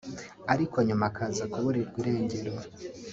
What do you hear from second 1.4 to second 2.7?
kuburirwa irengero